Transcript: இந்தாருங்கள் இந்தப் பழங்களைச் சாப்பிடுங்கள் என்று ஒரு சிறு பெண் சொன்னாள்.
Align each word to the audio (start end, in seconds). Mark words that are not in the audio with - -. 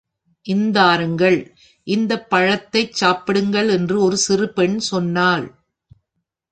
இந்தாருங்கள் 0.45 1.37
இந்தப் 1.87 2.29
பழங்களைச் 2.29 2.93
சாப்பிடுங்கள் 2.93 3.69
என்று 3.69 4.01
ஒரு 4.01 4.17
சிறு 4.17 4.49
பெண் 4.49 4.77
சொன்னாள். 4.91 5.47